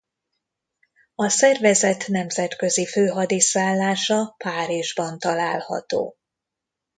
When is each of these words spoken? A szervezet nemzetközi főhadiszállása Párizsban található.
A 1.15 1.29
szervezet 1.29 2.07
nemzetközi 2.07 2.85
főhadiszállása 2.85 4.35
Párizsban 4.37 5.19
található. 5.19 6.15